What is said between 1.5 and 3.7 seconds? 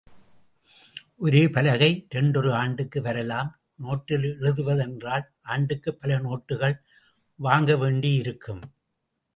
பலகை இரண்டொரு ஆண்டுக்கு வரலாம்